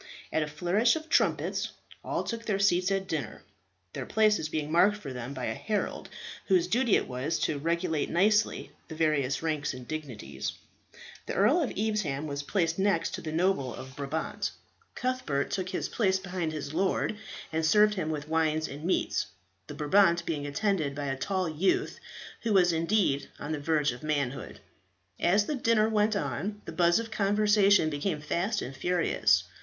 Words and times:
At 0.33 0.41
a 0.41 0.47
flourish 0.47 0.95
of 0.95 1.09
trumpets 1.09 1.73
all 2.03 2.23
took 2.23 2.45
their 2.47 2.57
seats 2.57 2.89
at 2.89 3.07
dinner, 3.07 3.43
their 3.93 4.07
places 4.07 4.49
being 4.49 4.71
marked 4.71 4.97
for 4.97 5.13
them 5.13 5.31
by 5.35 5.45
a 5.45 5.53
herald, 5.53 6.09
whose 6.47 6.65
duty 6.65 6.95
it 6.95 7.07
was 7.07 7.37
to 7.41 7.59
regulate 7.59 8.09
nicely 8.09 8.71
the 8.87 8.95
various 8.95 9.43
ranks 9.43 9.75
and 9.75 9.87
dignities. 9.87 10.53
The 11.27 11.35
Earl 11.35 11.61
of 11.61 11.69
Evesham 11.77 12.25
was 12.25 12.41
placed 12.41 12.79
next 12.79 13.11
to 13.13 13.29
a 13.29 13.31
noble 13.31 13.75
of 13.75 13.95
Brabant. 13.95 14.49
Cuthbert 14.95 15.51
took 15.51 15.69
his 15.69 15.87
place 15.87 16.17
behind 16.17 16.51
his 16.51 16.73
lord 16.73 17.15
and 17.53 17.63
served 17.63 17.93
him 17.93 18.09
with 18.09 18.27
wines 18.27 18.67
and 18.67 18.83
meats, 18.83 19.27
the 19.67 19.75
Brabant 19.75 20.25
being 20.25 20.47
attended 20.47 20.95
by 20.95 21.09
a 21.09 21.15
tall 21.15 21.47
youth, 21.47 21.99
who 22.41 22.53
was 22.53 22.73
indeed 22.73 23.29
on 23.37 23.51
the 23.51 23.59
verge 23.59 23.91
of 23.91 24.01
manhood. 24.01 24.61
As 25.19 25.45
the 25.45 25.53
dinner 25.53 25.87
went 25.87 26.15
on 26.15 26.63
the 26.65 26.71
buzz 26.71 26.97
of 26.97 27.11
conversation 27.11 27.91
became 27.91 28.19
fast 28.19 28.63
and 28.63 28.75
furious. 28.75 29.43